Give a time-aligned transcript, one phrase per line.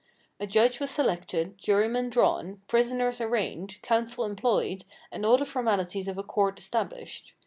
[0.39, 6.17] A judge was selected, jurymen drawn, prisoners arraigned, counsel employed, and all the formalities of
[6.17, 7.35] a court established.